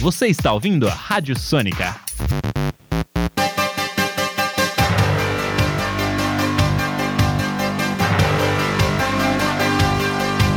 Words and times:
Você 0.00 0.28
está 0.28 0.50
ouvindo 0.50 0.88
a 0.88 0.94
Rádio 0.94 1.38
Sônica. 1.38 1.94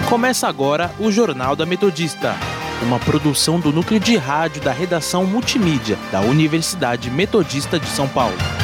Começa 0.07 0.47
agora 0.47 0.89
o 0.97 1.11
Jornal 1.11 1.57
da 1.57 1.65
Metodista, 1.65 2.37
uma 2.83 2.97
produção 2.99 3.59
do 3.59 3.73
núcleo 3.73 3.99
de 3.99 4.15
rádio 4.15 4.61
da 4.61 4.71
redação 4.71 5.25
multimídia 5.25 5.97
da 6.09 6.21
Universidade 6.21 7.11
Metodista 7.11 7.77
de 7.77 7.87
São 7.87 8.07
Paulo. 8.07 8.62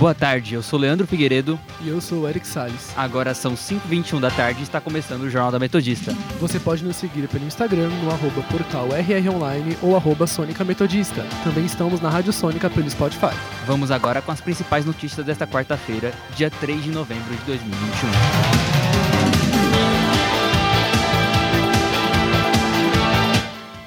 Boa 0.00 0.14
tarde, 0.14 0.54
eu 0.54 0.62
sou 0.62 0.78
Leandro 0.78 1.06
Figueiredo. 1.06 1.60
E 1.82 1.88
eu 1.90 2.00
sou 2.00 2.22
o 2.22 2.26
Eric 2.28 2.46
Salles. 2.46 2.90
Agora 2.96 3.34
são 3.34 3.52
5h21 3.52 4.18
da 4.18 4.30
tarde 4.30 4.60
e 4.60 4.62
está 4.62 4.80
começando 4.80 5.24
o 5.24 5.28
Jornal 5.28 5.52
da 5.52 5.58
Metodista. 5.58 6.14
Você 6.40 6.58
pode 6.58 6.82
nos 6.82 6.96
seguir 6.96 7.28
pelo 7.28 7.44
Instagram 7.44 7.90
no 8.02 8.10
arroba 8.10 8.40
portal 8.44 8.88
RROnline 8.88 9.76
ou 9.82 9.94
arroba 9.94 10.26
Sônica 10.26 10.64
Metodista. 10.64 11.22
Também 11.44 11.66
estamos 11.66 12.00
na 12.00 12.08
Rádio 12.08 12.32
Sônica 12.32 12.70
pelo 12.70 12.88
Spotify. 12.88 13.36
Vamos 13.66 13.90
agora 13.90 14.22
com 14.22 14.32
as 14.32 14.40
principais 14.40 14.86
notícias 14.86 15.26
desta 15.26 15.46
quarta-feira, 15.46 16.14
dia 16.34 16.48
3 16.48 16.82
de 16.82 16.90
novembro 16.92 17.36
de 17.36 17.42
2021. 17.44 18.59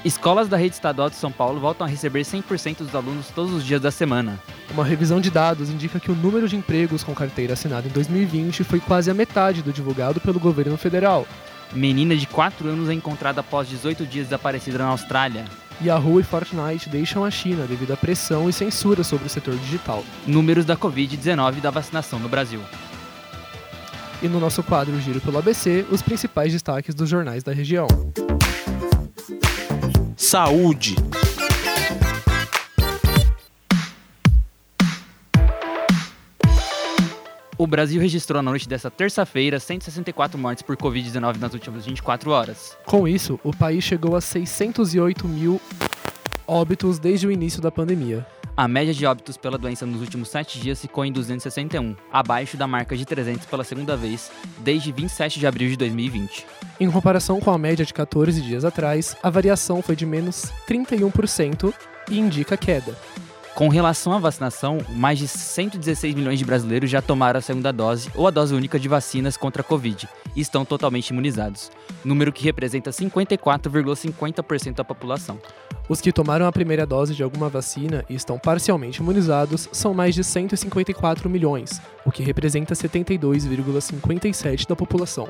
Escolas 0.06 0.50
da 0.50 0.58
rede 0.58 0.76
estadual 0.76 1.10
de 1.10 1.16
São 1.16 1.32
Paulo 1.32 1.62
voltam 1.62 1.88
a 1.88 1.90
receber 1.90 2.24
100% 2.24 2.80
dos 2.80 2.94
alunos 2.94 3.28
todos 3.30 3.54
os 3.54 3.64
dias 3.64 3.80
da 3.80 3.90
semana. 3.90 4.38
Uma 4.72 4.84
revisão 4.84 5.22
de 5.22 5.32
dados 5.32 5.70
indica 5.70 5.98
que 5.98 6.12
o 6.12 6.16
número 6.16 6.48
de 6.50 6.58
empregos 6.58 7.06
com 7.06 7.16
carteira 7.16 7.54
assinada 7.54 7.88
em 7.88 7.92
2020 7.92 8.66
foi 8.66 8.82
quase 8.82 9.10
a 9.10 9.14
metade 9.14 9.62
do 9.62 9.72
divulgado 9.72 10.20
pelo 10.20 10.42
governo 10.42 10.78
federal. 10.78 11.26
Menina 11.72 12.18
de 12.18 12.28
4 12.28 12.68
anos 12.68 12.90
é 12.90 12.94
encontrada 12.94 13.40
após 13.40 13.70
18 13.70 14.06
dias 14.06 14.26
desaparecida 14.26 14.78
na 14.78 14.88
Austrália. 14.88 15.46
Yahoo 15.82 16.20
e 16.20 16.24
Fortnite 16.24 16.90
deixam 16.90 17.24
a 17.24 17.32
China 17.32 17.66
devido 17.66 17.94
à 17.94 17.98
pressão 17.98 18.50
e 18.50 18.54
censura 18.54 19.06
sobre 19.06 19.28
o 19.28 19.30
setor 19.30 19.56
digital. 19.56 20.04
Números 20.28 20.66
da 20.66 20.76
Covid-19 20.76 21.60
e 21.60 21.62
da 21.62 21.72
vacinação 21.72 22.20
no 22.20 22.28
Brasil. 22.28 22.60
E 24.22 24.28
no 24.28 24.40
nosso 24.40 24.62
quadro 24.64 25.00
Giro 25.00 25.22
pelo 25.22 25.38
ABC, 25.38 25.86
os 25.90 26.02
principais 26.02 26.52
destaques 26.52 26.94
dos 26.94 27.10
jornais 27.10 27.42
da 27.42 27.54
região. 27.54 27.88
Saúde. 30.34 30.96
O 37.56 37.68
Brasil 37.68 38.02
registrou 38.02 38.42
na 38.42 38.50
noite 38.50 38.68
desta 38.68 38.90
terça-feira 38.90 39.60
164 39.60 40.36
mortes 40.40 40.64
por 40.64 40.76
Covid-19 40.76 41.38
nas 41.38 41.54
últimas 41.54 41.86
24 41.86 42.32
horas. 42.32 42.76
Com 42.84 43.08
isso, 43.08 43.40
o 43.44 43.56
país 43.56 43.84
chegou 43.84 44.16
a 44.16 44.22
608 44.22 45.28
mil 45.28 45.62
óbitos 46.48 46.98
desde 46.98 47.28
o 47.28 47.32
início 47.32 47.62
da 47.62 47.70
pandemia. 47.70 48.26
A 48.56 48.68
média 48.68 48.94
de 48.94 49.04
óbitos 49.04 49.36
pela 49.36 49.58
doença 49.58 49.84
nos 49.84 50.00
últimos 50.00 50.30
7 50.30 50.60
dias 50.60 50.80
ficou 50.80 51.04
em 51.04 51.12
261, 51.12 51.96
abaixo 52.12 52.56
da 52.56 52.68
marca 52.68 52.96
de 52.96 53.04
300 53.04 53.48
pela 53.48 53.64
segunda 53.64 53.98
vez 53.98 54.32
desde 54.60 54.92
27 54.92 55.40
de 55.40 55.48
abril 55.48 55.70
de 55.70 55.78
2020. 55.78 56.46
Em 56.80 56.92
comparação 56.92 57.40
com 57.40 57.50
a 57.50 57.58
média 57.58 57.84
de 57.84 57.92
14 57.92 58.40
dias 58.42 58.64
atrás, 58.64 59.18
a 59.24 59.30
variação 59.32 59.82
foi 59.82 59.96
de 59.96 60.06
menos 60.06 60.52
31% 60.68 61.74
e 62.12 62.20
indica 62.20 62.56
queda. 62.56 62.96
Com 63.56 63.68
relação 63.68 64.14
à 64.14 64.18
vacinação, 64.18 64.80
mais 64.90 65.20
de 65.20 65.28
116 65.28 66.16
milhões 66.16 66.40
de 66.40 66.46
brasileiros 66.46 66.90
já 66.90 67.04
tomaram 67.04 67.38
a 67.38 67.42
segunda 67.42 67.72
dose 67.72 68.10
ou 68.16 68.28
a 68.28 68.32
dose 68.32 68.56
única 68.56 68.80
de 68.80 68.88
vacinas 68.88 69.38
contra 69.38 69.62
a 69.62 69.66
Covid 69.66 70.10
e 70.36 70.42
estão 70.42 70.66
totalmente 70.66 71.10
imunizados, 71.10 71.72
número 72.04 72.34
que 72.34 72.44
representa 72.44 72.90
54,50% 72.90 74.74
da 74.74 74.84
população. 74.84 75.38
Os 75.88 76.02
que 76.02 76.12
tomaram 76.12 76.48
a 76.48 76.52
primeira 76.52 76.84
dose 76.84 77.14
de 77.14 77.22
alguma 77.22 77.48
vacina 77.48 78.04
e 78.10 78.16
estão 78.16 78.40
parcialmente 78.40 79.02
imunizados 79.02 79.70
são 79.72 79.94
mais 79.94 80.16
de 80.16 80.24
154 80.24 81.30
milhões, 81.30 81.80
o 82.04 82.12
que 82.12 82.24
representa 82.24 82.74
72,57% 82.74 84.68
da 84.68 84.76
população. 84.76 85.30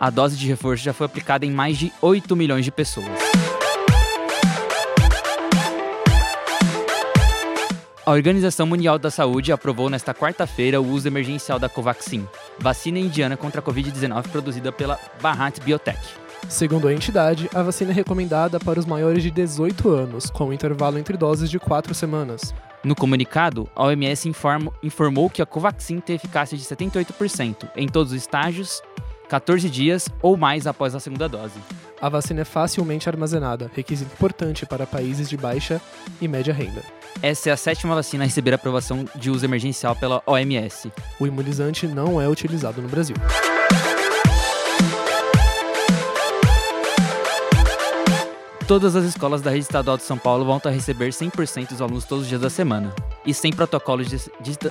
A 0.00 0.08
dose 0.08 0.38
de 0.38 0.48
reforço 0.48 0.82
já 0.82 0.94
foi 0.94 1.04
aplicada 1.04 1.44
em 1.44 1.50
mais 1.50 1.76
de 1.76 1.92
8 2.00 2.34
milhões 2.34 2.64
de 2.64 2.72
pessoas. 2.72 3.51
A 8.12 8.14
Organização 8.14 8.66
Mundial 8.66 8.98
da 8.98 9.10
Saúde 9.10 9.52
aprovou 9.52 9.88
nesta 9.88 10.12
quarta-feira 10.12 10.78
o 10.78 10.86
uso 10.86 11.08
emergencial 11.08 11.58
da 11.58 11.66
Covaxin, 11.66 12.28
vacina 12.58 12.98
indiana 12.98 13.38
contra 13.38 13.62
a 13.62 13.64
Covid-19 13.64 14.28
produzida 14.28 14.70
pela 14.70 15.00
Bharat 15.22 15.58
Biotech. 15.60 15.98
Segundo 16.46 16.88
a 16.88 16.92
entidade, 16.92 17.48
a 17.54 17.62
vacina 17.62 17.90
é 17.90 17.94
recomendada 17.94 18.60
para 18.60 18.78
os 18.78 18.84
maiores 18.84 19.22
de 19.22 19.30
18 19.30 19.88
anos, 19.88 20.28
com 20.28 20.48
um 20.48 20.52
intervalo 20.52 20.98
entre 20.98 21.16
doses 21.16 21.48
de 21.48 21.58
4 21.58 21.94
semanas. 21.94 22.54
No 22.84 22.94
comunicado, 22.94 23.66
a 23.74 23.84
OMS 23.84 24.28
informo, 24.28 24.74
informou 24.82 25.30
que 25.30 25.40
a 25.40 25.46
Covaxin 25.46 25.98
tem 25.98 26.16
eficácia 26.16 26.58
de 26.58 26.64
78% 26.64 27.70
em 27.74 27.88
todos 27.88 28.12
os 28.12 28.18
estágios, 28.18 28.82
14 29.30 29.70
dias 29.70 30.10
ou 30.20 30.36
mais 30.36 30.66
após 30.66 30.94
a 30.94 31.00
segunda 31.00 31.30
dose. 31.30 31.58
A 31.98 32.10
vacina 32.10 32.42
é 32.42 32.44
facilmente 32.44 33.08
armazenada, 33.08 33.70
requisito 33.74 34.12
importante 34.12 34.66
para 34.66 34.86
países 34.86 35.30
de 35.30 35.36
baixa 35.38 35.80
e 36.20 36.28
média 36.28 36.52
renda. 36.52 36.82
Essa 37.20 37.50
é 37.50 37.52
a 37.52 37.56
sétima 37.56 37.94
vacina 37.94 38.24
a 38.24 38.26
receber 38.26 38.54
aprovação 38.54 39.04
de 39.14 39.30
uso 39.30 39.44
emergencial 39.44 39.94
pela 39.94 40.22
OMS. 40.26 40.90
O 41.20 41.26
imunizante 41.26 41.86
não 41.86 42.20
é 42.20 42.28
utilizado 42.28 42.80
no 42.80 42.88
Brasil. 42.88 43.16
Todas 48.66 48.96
as 48.96 49.04
escolas 49.04 49.42
da 49.42 49.50
rede 49.50 49.64
estadual 49.64 49.98
de 49.98 50.04
São 50.04 50.16
Paulo 50.16 50.46
vão 50.46 50.60
a 50.64 50.70
receber 50.70 51.10
100% 51.10 51.68
dos 51.68 51.82
alunos 51.82 52.04
todos 52.04 52.22
os 52.22 52.28
dias 52.28 52.40
da 52.40 52.48
semana, 52.48 52.94
e 53.26 53.34
sem 53.34 53.52
protocolo 53.52 54.02
de 54.02 54.18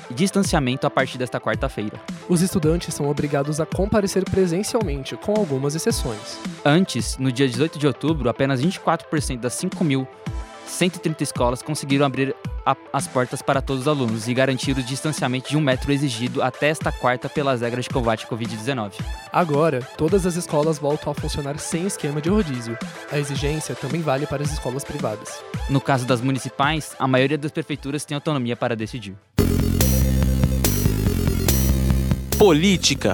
distanciamento 0.10 0.88
a 0.88 0.90
partir 0.90 1.18
desta 1.18 1.40
quarta-feira. 1.40 2.02
Os 2.28 2.42
estudantes 2.42 2.96
são 2.96 3.10
obrigados 3.10 3.60
a 3.60 3.66
comparecer 3.66 4.24
presencialmente, 4.24 5.16
com 5.18 5.34
algumas 5.34 5.76
exceções. 5.76 6.40
Antes, 6.66 7.18
no 7.18 7.32
dia 7.32 7.48
18 7.48 7.78
de 7.78 7.86
outubro, 7.86 8.28
apenas 8.28 8.60
24% 8.62 9.40
das 9.40 9.54
5 9.54 9.84
mil 9.84 10.08
130 10.72 11.22
escolas 11.24 11.62
conseguiram 11.62 12.06
abrir 12.06 12.36
a, 12.66 12.76
as 12.94 13.08
portas 13.08 13.42
para 13.42 13.62
todos 13.62 13.82
os 13.84 13.88
alunos 13.88 14.28
e 14.28 14.34
garantir 14.34 14.78
o 14.78 14.84
distanciamento 14.84 15.50
de 15.50 15.58
um 15.58 15.62
metro 15.62 15.92
exigido 15.92 16.42
até 16.42 16.70
esta 16.70 16.92
quarta 16.92 17.28
pelas 17.28 17.62
regras 17.62 17.86
de 17.86 17.92
combate 17.92 18.26
à 18.26 18.30
Covid-19. 18.30 18.94
Agora, 19.32 19.82
todas 19.98 20.26
as 20.26 20.36
escolas 20.36 20.80
voltam 20.80 21.12
a 21.12 21.16
funcionar 21.16 21.60
sem 21.60 21.86
esquema 21.86 22.22
de 22.22 22.30
rodízio. 22.30 22.78
A 23.12 23.20
exigência 23.20 23.76
também 23.76 24.02
vale 24.02 24.26
para 24.26 24.44
as 24.44 24.52
escolas 24.52 24.84
privadas. 24.84 25.44
No 25.70 25.82
caso 25.82 26.06
das 26.06 26.22
municipais, 26.22 26.96
a 26.98 27.08
maioria 27.08 27.38
das 27.38 27.52
prefeituras 27.52 28.06
tem 28.06 28.16
autonomia 28.16 28.56
para 28.56 28.76
decidir. 28.76 29.16
Política. 32.38 33.14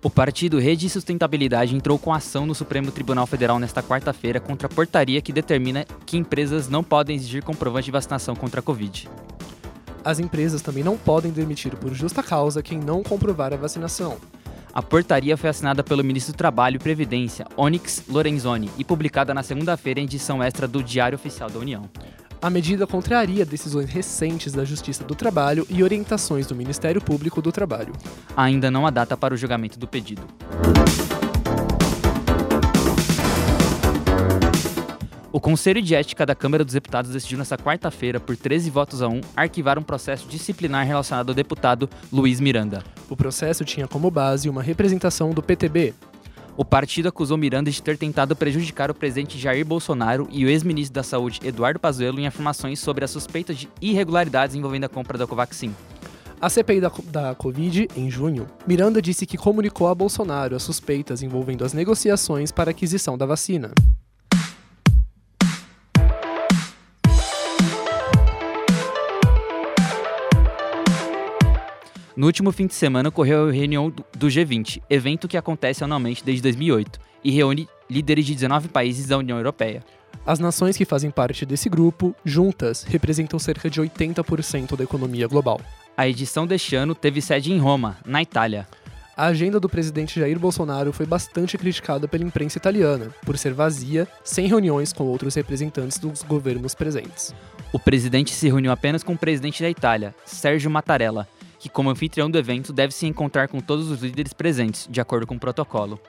O 0.00 0.08
partido 0.08 0.60
Rede 0.60 0.86
e 0.86 0.90
Sustentabilidade 0.90 1.74
entrou 1.74 1.98
com 1.98 2.12
ação 2.12 2.46
no 2.46 2.54
Supremo 2.54 2.92
Tribunal 2.92 3.26
Federal 3.26 3.58
nesta 3.58 3.82
quarta-feira 3.82 4.38
contra 4.38 4.68
a 4.68 4.70
portaria 4.70 5.20
que 5.20 5.32
determina 5.32 5.84
que 6.06 6.16
empresas 6.16 6.68
não 6.68 6.84
podem 6.84 7.16
exigir 7.16 7.42
comprovante 7.42 7.86
de 7.86 7.90
vacinação 7.90 8.36
contra 8.36 8.60
a 8.60 8.62
Covid. 8.62 9.08
As 10.04 10.20
empresas 10.20 10.62
também 10.62 10.84
não 10.84 10.96
podem 10.96 11.32
demitir 11.32 11.74
por 11.74 11.92
justa 11.92 12.22
causa 12.22 12.62
quem 12.62 12.78
não 12.78 13.02
comprovar 13.02 13.52
a 13.52 13.56
vacinação. 13.56 14.18
A 14.72 14.80
portaria 14.80 15.36
foi 15.36 15.50
assinada 15.50 15.82
pelo 15.82 16.04
ministro 16.04 16.32
do 16.32 16.36
Trabalho 16.36 16.76
e 16.76 16.78
Previdência, 16.78 17.44
Onyx 17.56 18.04
Lorenzoni, 18.08 18.70
e 18.78 18.84
publicada 18.84 19.34
na 19.34 19.42
segunda-feira 19.42 19.98
em 19.98 20.04
edição 20.04 20.40
extra 20.40 20.68
do 20.68 20.80
Diário 20.80 21.16
Oficial 21.16 21.50
da 21.50 21.58
União. 21.58 21.90
A 22.40 22.48
medida 22.48 22.86
contraria 22.86 23.44
decisões 23.44 23.90
recentes 23.90 24.52
da 24.52 24.64
Justiça 24.64 25.02
do 25.02 25.14
Trabalho 25.16 25.66
e 25.68 25.82
orientações 25.82 26.46
do 26.46 26.54
Ministério 26.54 27.00
Público 27.00 27.42
do 27.42 27.50
Trabalho. 27.50 27.92
Ainda 28.36 28.70
não 28.70 28.86
há 28.86 28.90
data 28.90 29.16
para 29.16 29.34
o 29.34 29.36
julgamento 29.36 29.76
do 29.76 29.88
pedido. 29.88 30.22
O 35.32 35.40
Conselho 35.40 35.82
de 35.82 35.94
Ética 35.94 36.24
da 36.24 36.34
Câmara 36.34 36.64
dos 36.64 36.74
Deputados 36.74 37.10
decidiu 37.10 37.38
nesta 37.38 37.58
quarta-feira, 37.58 38.18
por 38.18 38.36
13 38.36 38.70
votos 38.70 39.02
a 39.02 39.08
1, 39.08 39.20
arquivar 39.36 39.78
um 39.78 39.82
processo 39.82 40.26
disciplinar 40.28 40.86
relacionado 40.86 41.28
ao 41.30 41.34
deputado 41.34 41.90
Luiz 42.12 42.40
Miranda. 42.40 42.82
O 43.10 43.16
processo 43.16 43.64
tinha 43.64 43.86
como 43.86 44.10
base 44.10 44.48
uma 44.48 44.62
representação 44.62 45.30
do 45.30 45.42
PTB, 45.42 45.92
o 46.58 46.64
partido 46.64 47.08
acusou 47.08 47.38
Miranda 47.38 47.70
de 47.70 47.80
ter 47.80 47.96
tentado 47.96 48.34
prejudicar 48.34 48.90
o 48.90 48.94
presidente 48.94 49.38
Jair 49.38 49.64
Bolsonaro 49.64 50.26
e 50.28 50.44
o 50.44 50.48
ex-ministro 50.48 50.92
da 50.92 51.04
Saúde 51.04 51.38
Eduardo 51.44 51.78
Pazuello 51.78 52.18
em 52.18 52.26
afirmações 52.26 52.80
sobre 52.80 53.04
a 53.04 53.08
suspeita 53.08 53.54
de 53.54 53.68
irregularidades 53.80 54.56
envolvendo 54.56 54.82
a 54.82 54.88
compra 54.88 55.16
da 55.16 55.24
Covaxin. 55.24 55.72
A 56.40 56.50
CPI 56.50 56.80
da, 56.80 56.90
da 57.04 57.34
Covid, 57.36 57.86
em 57.96 58.10
junho, 58.10 58.48
Miranda 58.66 59.00
disse 59.00 59.24
que 59.24 59.38
comunicou 59.38 59.86
a 59.86 59.94
Bolsonaro 59.94 60.56
as 60.56 60.64
suspeitas 60.64 61.22
envolvendo 61.22 61.64
as 61.64 61.72
negociações 61.72 62.50
para 62.50 62.70
a 62.70 62.72
aquisição 62.72 63.16
da 63.16 63.24
vacina. 63.24 63.70
No 72.18 72.26
último 72.26 72.50
fim 72.50 72.66
de 72.66 72.74
semana 72.74 73.10
ocorreu 73.10 73.48
a 73.48 73.52
reunião 73.52 73.90
do 73.90 74.26
G20, 74.26 74.82
evento 74.90 75.28
que 75.28 75.36
acontece 75.36 75.84
anualmente 75.84 76.24
desde 76.24 76.42
2008 76.42 76.98
e 77.22 77.30
reúne 77.30 77.68
líderes 77.88 78.26
de 78.26 78.34
19 78.34 78.66
países 78.66 79.06
da 79.06 79.16
União 79.16 79.38
Europeia. 79.38 79.84
As 80.26 80.40
nações 80.40 80.76
que 80.76 80.84
fazem 80.84 81.12
parte 81.12 81.46
desse 81.46 81.68
grupo, 81.68 82.16
juntas, 82.24 82.82
representam 82.82 83.38
cerca 83.38 83.70
de 83.70 83.80
80% 83.80 84.76
da 84.76 84.82
economia 84.82 85.28
global. 85.28 85.60
A 85.96 86.08
edição 86.08 86.44
deste 86.44 86.74
ano 86.74 86.92
teve 86.92 87.22
sede 87.22 87.52
em 87.52 87.58
Roma, 87.58 87.98
na 88.04 88.20
Itália. 88.20 88.66
A 89.16 89.26
agenda 89.26 89.60
do 89.60 89.68
presidente 89.68 90.18
Jair 90.18 90.40
Bolsonaro 90.40 90.92
foi 90.92 91.06
bastante 91.06 91.56
criticada 91.56 92.08
pela 92.08 92.24
imprensa 92.24 92.58
italiana, 92.58 93.14
por 93.24 93.38
ser 93.38 93.54
vazia, 93.54 94.08
sem 94.24 94.48
reuniões 94.48 94.92
com 94.92 95.04
outros 95.04 95.36
representantes 95.36 95.98
dos 95.98 96.24
governos 96.24 96.74
presentes. 96.74 97.32
O 97.72 97.78
presidente 97.78 98.32
se 98.32 98.48
reuniu 98.48 98.72
apenas 98.72 99.04
com 99.04 99.12
o 99.12 99.18
presidente 99.18 99.62
da 99.62 99.70
Itália, 99.70 100.12
Sérgio 100.24 100.68
Mattarella, 100.68 101.28
que, 101.58 101.68
como 101.68 101.90
anfitrião 101.90 102.30
do 102.30 102.38
evento, 102.38 102.72
deve 102.72 102.92
se 102.94 103.06
encontrar 103.06 103.48
com 103.48 103.60
todos 103.60 103.90
os 103.90 104.00
líderes 104.00 104.32
presentes, 104.32 104.86
de 104.90 105.00
acordo 105.00 105.26
com 105.26 105.34
o 105.34 105.40
protocolo. 105.40 106.00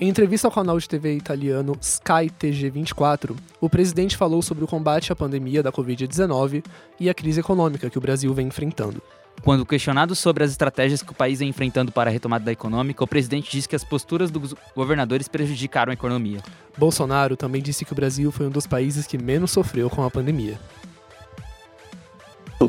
Em 0.00 0.08
entrevista 0.08 0.48
ao 0.48 0.52
canal 0.52 0.78
de 0.78 0.88
TV 0.88 1.14
italiano 1.14 1.76
Sky 1.80 2.28
TG24, 2.40 3.36
o 3.60 3.70
presidente 3.70 4.16
falou 4.16 4.42
sobre 4.42 4.64
o 4.64 4.66
combate 4.66 5.12
à 5.12 5.16
pandemia 5.16 5.62
da 5.62 5.70
Covid-19 5.70 6.64
e 6.98 7.08
a 7.08 7.14
crise 7.14 7.40
econômica 7.40 7.88
que 7.88 7.98
o 7.98 8.00
Brasil 8.00 8.34
vem 8.34 8.48
enfrentando. 8.48 9.00
Quando 9.42 9.66
questionado 9.66 10.14
sobre 10.14 10.44
as 10.44 10.50
estratégias 10.50 11.02
que 11.02 11.12
o 11.12 11.14
país 11.14 11.38
vem 11.38 11.48
enfrentando 11.48 11.90
para 11.90 12.10
a 12.10 12.12
retomada 12.12 12.44
da 12.44 12.52
econômica, 12.52 13.02
o 13.02 13.06
presidente 13.06 13.50
disse 13.50 13.68
que 13.68 13.76
as 13.76 13.84
posturas 13.84 14.30
dos 14.30 14.54
governadores 14.74 15.28
prejudicaram 15.28 15.90
a 15.90 15.94
economia. 15.94 16.40
Bolsonaro 16.76 17.36
também 17.36 17.62
disse 17.62 17.84
que 17.84 17.92
o 17.92 17.96
Brasil 17.96 18.30
foi 18.30 18.46
um 18.46 18.50
dos 18.50 18.66
países 18.66 19.06
que 19.06 19.18
menos 19.18 19.50
sofreu 19.50 19.88
com 19.90 20.04
a 20.04 20.10
pandemia. 20.10 20.58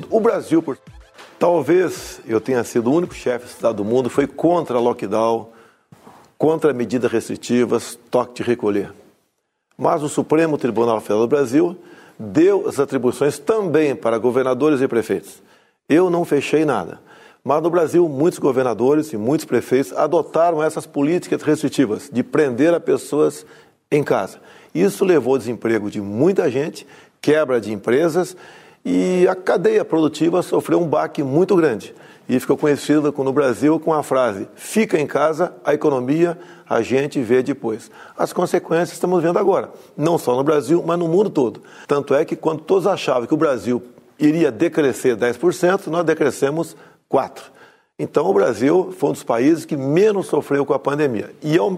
O 0.10 0.20
Brasil, 0.20 0.64
por 0.64 0.78
Talvez 1.44 2.22
eu 2.26 2.40
tenha 2.40 2.64
sido 2.64 2.90
o 2.90 2.94
único 2.94 3.14
chefe 3.14 3.48
de 3.48 3.52
Estado 3.52 3.76
do 3.76 3.84
mundo 3.84 4.08
que 4.08 4.16
foi 4.16 4.26
contra 4.26 4.80
lockdown, 4.80 5.50
contra 6.38 6.72
medidas 6.72 7.12
restritivas, 7.12 8.00
toque 8.10 8.36
de 8.36 8.44
recolher. 8.44 8.94
Mas 9.78 10.02
o 10.04 10.08
Supremo 10.08 10.58
Tribunal 10.58 11.02
Federal 11.02 11.24
do 11.24 11.28
Brasil 11.28 11.78
deu 12.18 12.66
as 12.70 12.80
atribuições 12.80 13.40
também 13.40 13.94
para 13.94 14.18
governadores 14.18 14.80
e 14.80 14.88
prefeitos. 14.88 15.44
Eu 15.90 16.10
não 16.10 16.24
fechei 16.24 16.64
nada. 16.64 17.02
Mas 17.44 17.62
no 17.62 17.70
Brasil, 17.70 18.08
muitos 18.08 18.40
governadores 18.40 19.12
e 19.12 19.18
muitos 19.18 19.46
prefeitos 19.46 19.92
adotaram 19.92 20.64
essas 20.64 20.88
políticas 20.88 21.42
restritivas 21.42 22.10
de 22.10 22.24
prender 22.24 22.74
as 22.74 22.82
pessoas 22.82 23.46
em 23.92 24.02
casa. 24.02 24.40
Isso 24.74 25.04
levou 25.04 25.34
ao 25.34 25.40
desemprego 25.40 25.92
de 25.92 26.00
muita 26.00 26.50
gente, 26.50 26.88
quebra 27.20 27.60
de 27.60 27.74
empresas 27.74 28.34
e 28.86 29.28
a 29.28 29.36
cadeia 29.36 29.86
produtiva 29.86 30.42
sofreu 30.42 30.82
um 30.82 30.88
baque 30.88 31.24
muito 31.24 31.56
grande 31.56 31.94
e 32.28 32.40
ficou 32.40 32.58
conhecida 32.58 33.12
no 33.12 33.34
Brasil 33.34 33.80
com 33.80 33.94
a 33.94 34.04
frase: 34.04 34.48
fica 34.56 35.00
em 35.00 35.08
casa, 35.08 35.54
a 35.64 35.74
economia 35.74 36.38
a 36.68 36.82
gente 36.82 37.22
vê 37.22 37.44
depois. 37.44 37.92
As 38.18 38.34
consequências 38.34 38.94
estamos 38.94 39.22
vendo 39.22 39.38
agora, 39.38 39.72
não 39.96 40.18
só 40.18 40.36
no 40.36 40.44
Brasil, 40.44 40.84
mas 40.86 40.98
no 40.98 41.08
mundo 41.08 41.30
todo. 41.30 41.62
Tanto 41.88 42.14
é 42.14 42.26
que 42.26 42.36
quando 42.36 42.62
todos 42.62 42.88
achavam 42.88 43.28
que 43.28 43.34
o 43.34 43.38
Brasil 43.38 43.82
iria 44.20 44.52
decrescer 44.52 45.16
10%, 45.16 45.88
nós 45.88 46.06
decrescemos 46.06 46.76
4%. 47.12 47.54
Então 48.00 48.26
o 48.26 48.34
Brasil 48.34 48.94
foi 48.98 49.10
um 49.10 49.14
dos 49.14 49.24
países 49.24 49.66
que 49.66 49.78
menos 49.78 50.26
sofreu 50.28 50.66
com 50.66 50.74
a 50.74 50.80
pandemia. 50.80 51.30
E 51.42 51.56
é 51.56 51.62
um, 51.62 51.78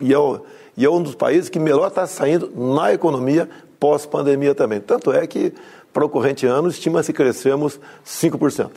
e 0.00 0.12
é 0.12 0.18
um, 0.18 0.40
e 0.76 0.84
é 0.84 0.90
um 0.90 1.00
dos 1.00 1.14
países 1.14 1.48
que 1.48 1.60
melhor 1.60 1.88
está 1.88 2.06
saindo 2.06 2.50
na 2.54 2.92
economia 2.92 3.48
pós-pandemia 3.78 4.54
também. 4.54 4.80
Tanto 4.80 5.12
é 5.12 5.26
que 5.26 5.52
para 5.94 6.04
o 6.04 6.08
corrente 6.08 6.44
ano, 6.44 6.68
estima-se 6.68 7.12
crescermos 7.12 7.78
5%. 8.04 8.70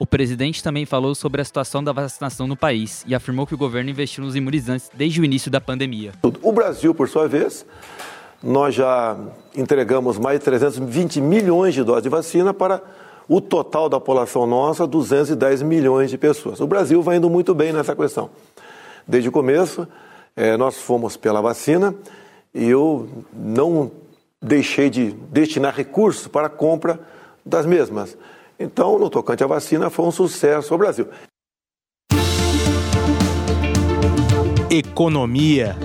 O 0.00 0.06
presidente 0.06 0.62
também 0.62 0.84
falou 0.84 1.14
sobre 1.14 1.40
a 1.40 1.44
situação 1.44 1.84
da 1.84 1.92
vacinação 1.92 2.46
no 2.46 2.56
país 2.56 3.04
e 3.06 3.14
afirmou 3.14 3.46
que 3.46 3.54
o 3.54 3.58
governo 3.58 3.90
investiu 3.90 4.24
nos 4.24 4.34
imunizantes 4.34 4.90
desde 4.92 5.20
o 5.20 5.24
início 5.24 5.50
da 5.50 5.60
pandemia. 5.60 6.12
O 6.42 6.50
Brasil, 6.50 6.92
por 6.92 7.08
sua 7.08 7.28
vez, 7.28 7.64
nós 8.42 8.74
já 8.74 9.16
entregamos 9.54 10.18
mais 10.18 10.40
de 10.40 10.44
320 10.46 11.20
milhões 11.20 11.74
de 11.74 11.84
doses 11.84 12.02
de 12.02 12.08
vacina 12.08 12.52
para 12.52 12.82
o 13.28 13.40
total 13.40 13.88
da 13.88 14.00
população 14.00 14.44
nossa, 14.44 14.86
210 14.86 15.62
milhões 15.62 16.10
de 16.10 16.18
pessoas. 16.18 16.60
O 16.60 16.66
Brasil 16.66 17.00
vai 17.00 17.16
indo 17.16 17.30
muito 17.30 17.54
bem 17.54 17.72
nessa 17.72 17.94
questão. 17.94 18.30
Desde 19.06 19.28
o 19.28 19.32
começo, 19.32 19.86
eh, 20.34 20.56
nós 20.56 20.78
fomos 20.78 21.16
pela 21.16 21.40
vacina 21.40 21.94
e 22.52 22.68
eu 22.68 23.08
não 23.32 23.92
deixei 24.42 24.88
de 24.88 25.12
destinar 25.12 25.74
recursos 25.74 26.26
para 26.26 26.46
a 26.46 26.50
compra 26.50 27.00
das 27.44 27.66
mesmas. 27.66 28.16
Então, 28.58 28.98
no 28.98 29.10
tocante 29.10 29.44
à 29.44 29.46
vacina, 29.46 29.90
foi 29.90 30.06
um 30.06 30.10
sucesso 30.10 30.72
no 30.72 30.78
Brasil. 30.78 31.08
Economia. 34.70 35.76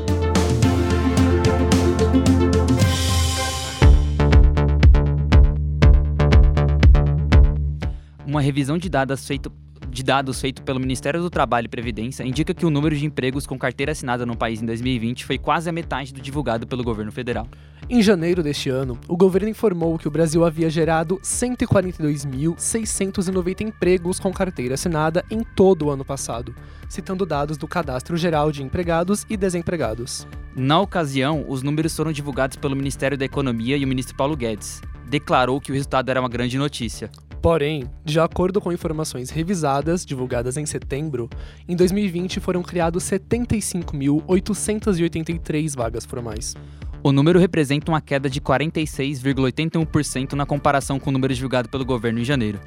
Uma 8.26 8.42
revisão 8.42 8.78
de 8.78 8.90
dados 8.90 9.26
feito 9.26 9.52
de 9.96 10.04
dados 10.04 10.40
feito 10.42 10.62
pelo 10.62 10.78
Ministério 10.78 11.22
do 11.22 11.30
Trabalho 11.30 11.68
e 11.68 11.70
Previdência 11.70 12.26
indica 12.26 12.54
que 12.54 12.66
o 12.66 12.70
número 12.70 12.98
de 12.98 13.06
empregos 13.06 13.48
com 13.48 13.58
carteira 13.58 13.94
assinada 13.94 14.26
no 14.26 14.36
país 14.36 14.62
em 14.62 14.66
2020 14.66 15.24
foi 15.24 15.38
quase 15.38 15.70
a 15.70 15.72
metade 15.72 16.14
do 16.14 16.20
divulgado 16.20 16.68
pelo 16.68 16.84
governo 16.84 17.14
federal. 17.14 17.48
Em 17.90 18.02
janeiro 18.02 18.44
deste 18.44 18.70
ano, 18.70 19.00
o 19.08 19.16
governo 19.16 19.48
informou 19.48 19.98
que 19.98 20.06
o 20.06 20.12
Brasil 20.12 20.44
havia 20.44 20.70
gerado 20.70 21.18
142.690 21.24 23.62
empregos 23.62 24.20
com 24.20 24.34
carteira 24.34 24.74
assinada 24.74 25.24
em 25.32 25.46
todo 25.56 25.86
o 25.86 25.90
ano 25.90 26.04
passado, 26.04 26.54
citando 26.90 27.26
dados 27.26 27.58
do 27.58 27.66
Cadastro 27.66 28.18
Geral 28.18 28.52
de 28.52 28.64
Empregados 28.64 29.26
e 29.30 29.38
Desempregados. 29.38 30.28
Na 30.54 30.82
ocasião, 30.82 31.46
os 31.48 31.64
números 31.64 31.96
foram 31.96 32.12
divulgados 32.12 32.58
pelo 32.58 32.76
Ministério 32.76 33.18
da 33.18 33.24
Economia 33.24 33.78
e 33.78 33.86
o 33.86 33.88
ministro 33.88 34.18
Paulo 34.18 34.36
Guedes. 34.36 34.82
Declarou 35.08 35.62
que 35.62 35.72
o 35.72 35.74
resultado 35.74 36.10
era 36.10 36.20
uma 36.20 36.28
grande 36.28 36.58
notícia. 36.58 37.10
Porém, 37.46 37.86
de 38.04 38.20
acordo 38.20 38.60
com 38.60 38.74
informações 38.74 39.30
revisadas 39.30 40.04
divulgadas 40.04 40.58
em 40.58 40.66
setembro, 40.66 41.30
em 41.70 41.76
2020 41.76 42.40
foram 42.40 42.64
criados 42.64 43.04
75.883 43.04 45.76
vagas 45.76 46.06
formais. 46.06 46.56
O 47.04 47.12
número 47.12 47.38
representa 47.38 47.92
uma 47.92 48.02
queda 48.02 48.28
de 48.28 48.42
46,81% 48.42 50.34
na 50.34 50.44
comparação 50.44 51.00
com 51.00 51.12
o 51.12 51.14
número 51.14 51.36
divulgado 51.36 51.70
pelo 51.70 51.86
governo 51.86 52.20
em 52.20 52.26
janeiro. 52.26 52.60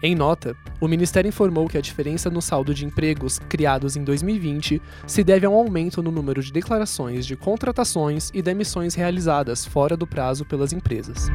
Em 0.00 0.14
nota, 0.14 0.54
o 0.80 0.86
Ministério 0.86 1.28
informou 1.28 1.66
que 1.66 1.76
a 1.76 1.80
diferença 1.80 2.30
no 2.30 2.40
saldo 2.40 2.72
de 2.72 2.86
empregos 2.86 3.40
criados 3.48 3.96
em 3.96 4.04
2020 4.04 4.80
se 5.08 5.24
deve 5.24 5.44
a 5.44 5.50
um 5.50 5.56
aumento 5.56 6.00
no 6.04 6.12
número 6.12 6.40
de 6.40 6.52
declarações 6.52 7.26
de 7.26 7.34
contratações 7.34 8.30
e 8.32 8.40
demissões 8.40 8.94
realizadas 8.94 9.64
fora 9.64 9.96
do 9.96 10.06
prazo 10.06 10.44
pelas 10.44 10.72
empresas. 10.72 11.28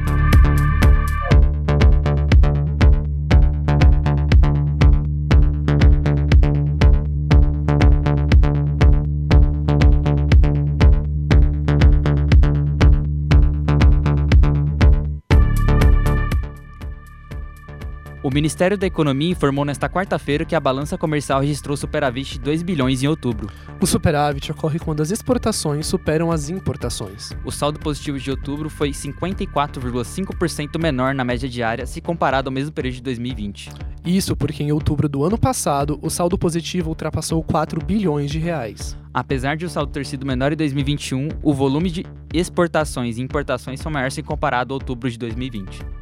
Ministério 18.36 18.76
da 18.76 18.86
Economia 18.86 19.30
informou 19.30 19.64
nesta 19.64 19.88
quarta-feira 19.88 20.44
que 20.44 20.54
a 20.54 20.60
balança 20.60 20.98
comercial 20.98 21.40
registrou 21.40 21.74
superávit 21.74 22.34
de 22.34 22.40
2 22.40 22.62
bilhões 22.62 23.02
em 23.02 23.06
outubro. 23.06 23.48
O 23.80 23.86
superávit 23.86 24.52
ocorre 24.52 24.78
quando 24.78 25.00
as 25.00 25.10
exportações 25.10 25.86
superam 25.86 26.30
as 26.30 26.50
importações. 26.50 27.30
O 27.46 27.50
saldo 27.50 27.80
positivo 27.80 28.18
de 28.18 28.30
outubro 28.30 28.68
foi 28.68 28.90
54,5% 28.90 30.78
menor 30.78 31.14
na 31.14 31.24
média 31.24 31.48
diária 31.48 31.86
se 31.86 32.02
comparado 32.02 32.50
ao 32.50 32.52
mesmo 32.52 32.72
período 32.72 32.96
de 32.96 33.02
2020. 33.04 33.70
Isso 34.04 34.36
porque 34.36 34.62
em 34.62 34.70
outubro 34.70 35.08
do 35.08 35.24
ano 35.24 35.38
passado, 35.38 35.98
o 36.02 36.10
saldo 36.10 36.36
positivo 36.36 36.90
ultrapassou 36.90 37.42
4 37.42 37.82
bilhões 37.86 38.30
de 38.30 38.38
reais. 38.38 38.98
Apesar 39.14 39.56
de 39.56 39.64
o 39.64 39.70
saldo 39.70 39.92
ter 39.92 40.04
sido 40.04 40.26
menor 40.26 40.52
em 40.52 40.56
2021, 40.56 41.28
o 41.42 41.54
volume 41.54 41.90
de 41.90 42.04
exportações 42.34 43.16
e 43.16 43.22
importações 43.22 43.80
foi 43.80 43.90
maior 43.90 44.10
se 44.10 44.22
comparado 44.22 44.74
a 44.74 44.76
outubro 44.76 45.10
de 45.10 45.16
2020. 45.16 45.95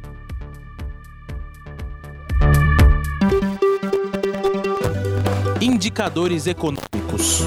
Indicadores 5.75 6.47
econômicos. 6.47 7.41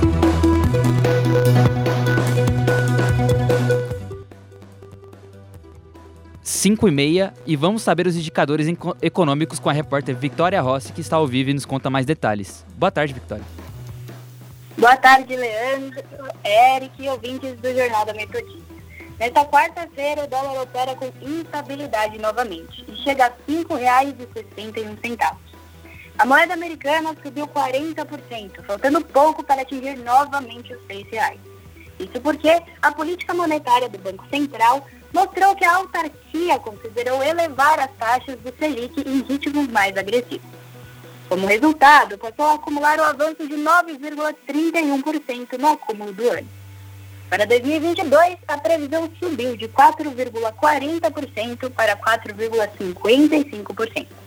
Cinco 6.42 6.86
e 6.86 6.90
meia 6.90 7.32
e 7.46 7.56
vamos 7.56 7.80
saber 7.80 8.06
os 8.06 8.16
indicadores 8.16 8.68
econômicos 9.00 9.58
com 9.58 9.70
a 9.70 9.72
repórter 9.72 10.14
Victoria 10.14 10.60
Rossi, 10.60 10.92
que 10.92 11.00
está 11.00 11.16
ao 11.16 11.26
vivo 11.26 11.48
e 11.48 11.54
nos 11.54 11.64
conta 11.64 11.88
mais 11.88 12.04
detalhes. 12.04 12.66
Boa 12.76 12.90
tarde, 12.90 13.14
Victoria. 13.14 13.46
Boa 14.76 14.98
tarde, 14.98 15.34
Leandro, 15.34 16.02
Eric 16.44 17.02
e 17.02 17.08
ouvintes 17.08 17.58
do 17.58 17.74
Jornal 17.74 18.04
da 18.04 18.12
Metodista. 18.12 18.74
Nesta 19.18 19.42
quarta-feira, 19.46 20.24
o 20.24 20.26
dólar 20.26 20.60
opera 20.60 20.94
com 20.94 21.10
instabilidade 21.22 22.18
novamente 22.18 22.84
e 22.86 22.94
chega 22.96 23.24
a 23.24 23.28
R$ 23.28 23.64
5,61. 23.64 25.47
A 26.18 26.26
moeda 26.26 26.52
americana 26.52 27.16
subiu 27.22 27.46
40%, 27.46 28.64
faltando 28.64 29.00
pouco 29.04 29.44
para 29.44 29.62
atingir 29.62 29.96
novamente 29.98 30.74
os 30.74 30.80
R$ 30.88 31.06
reais. 31.12 31.38
Isso 31.96 32.20
porque 32.20 32.60
a 32.82 32.90
política 32.90 33.32
monetária 33.32 33.88
do 33.88 33.98
Banco 33.98 34.26
Central 34.28 34.84
mostrou 35.12 35.54
que 35.54 35.64
a 35.64 35.76
autarquia 35.76 36.58
considerou 36.58 37.22
elevar 37.22 37.78
as 37.78 37.92
taxas 37.92 38.36
do 38.40 38.52
Selic 38.58 39.00
em 39.06 39.22
ritmos 39.22 39.68
mais 39.68 39.96
agressivos. 39.96 40.50
Como 41.28 41.46
resultado, 41.46 42.18
passou 42.18 42.46
a 42.46 42.54
acumular 42.54 42.98
o 42.98 43.04
avanço 43.04 43.46
de 43.46 43.54
9,31% 43.54 45.56
no 45.56 45.68
acúmulo 45.68 46.12
do 46.12 46.28
ano. 46.30 46.48
Para 47.30 47.46
2022, 47.46 48.38
a 48.48 48.58
previsão 48.58 49.08
subiu 49.20 49.56
de 49.56 49.68
4,40% 49.68 51.70
para 51.70 51.96
4,55%. 51.96 54.17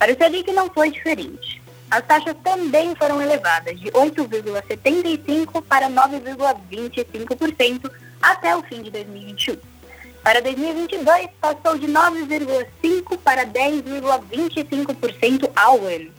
Para 0.00 0.12
o 0.14 0.16
Selic 0.16 0.50
não 0.52 0.68
foi 0.70 0.90
diferente. 0.90 1.62
As 1.90 2.02
taxas 2.06 2.34
também 2.42 2.94
foram 2.94 3.20
elevadas 3.20 3.78
de 3.78 3.90
8,75% 3.90 5.62
para 5.62 5.90
9,25% 5.90 7.90
até 8.22 8.56
o 8.56 8.62
fim 8.62 8.80
de 8.80 8.90
2021. 8.90 9.58
Para 10.22 10.40
2022, 10.40 11.28
passou 11.38 11.76
de 11.76 11.86
9,5% 11.86 13.18
para 13.18 13.44
10,25% 13.44 15.50
ao 15.54 15.84
ano. 15.84 16.10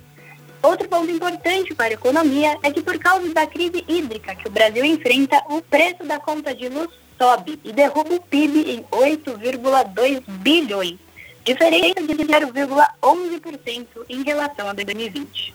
Outro 0.62 0.88
ponto 0.88 1.10
importante 1.10 1.74
para 1.74 1.88
a 1.88 1.94
economia 1.94 2.56
é 2.62 2.70
que, 2.70 2.84
por 2.84 3.00
causa 3.00 3.34
da 3.34 3.48
crise 3.48 3.84
hídrica 3.88 4.36
que 4.36 4.48
o 4.48 4.52
Brasil 4.52 4.86
enfrenta, 4.86 5.44
o 5.50 5.60
preço 5.60 6.04
da 6.04 6.20
conta 6.20 6.54
de 6.54 6.70
luz 6.70 6.90
sobe 7.18 7.60
e 7.64 7.74
derruba 7.74 8.14
o 8.14 8.22
PIB 8.22 8.74
em 8.74 8.84
8,2 8.92 10.22
bilhões, 10.28 11.00
diferença 11.44 12.02
de 12.02 12.14
0,11% 12.14 13.88
em 14.10 14.24
relação 14.24 14.70
a 14.70 14.74
2020. 14.74 15.54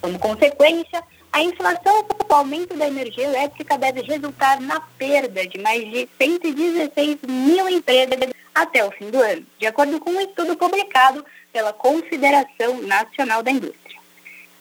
Como 0.00 0.18
consequência, 0.18 1.02
a 1.32 1.42
inflação 1.42 2.02
com 2.04 2.32
o 2.32 2.36
aumento 2.36 2.76
da 2.76 2.88
energia 2.88 3.24
elétrica 3.24 3.78
deve 3.78 4.02
resultar 4.02 4.60
na 4.60 4.80
perda 4.80 5.46
de 5.46 5.58
mais 5.58 5.82
de 5.88 6.08
116 6.18 7.18
mil 7.28 7.68
empregos 7.68 8.16
até 8.54 8.84
o 8.84 8.90
fim 8.90 9.10
do 9.10 9.20
ano, 9.20 9.46
de 9.58 9.66
acordo 9.66 10.00
com 10.00 10.10
um 10.10 10.20
estudo 10.20 10.56
publicado 10.56 11.24
pela 11.52 11.72
Confederação 11.72 12.82
Nacional 12.82 13.42
da 13.42 13.50
Indústria. 13.50 14.00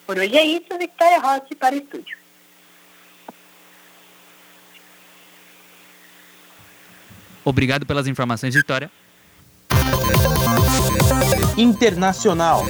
Por 0.05 0.17
hoje 0.17 0.37
é 0.37 0.43
isso, 0.43 0.77
Victoria 0.77 1.19
Rossi 1.19 1.55
para 1.55 1.75
o 1.75 1.77
estúdio. 1.77 2.17
Obrigado 7.43 7.85
pelas 7.85 8.05
informações, 8.05 8.53
Vitória. 8.53 8.91
Internacional. 11.57 12.65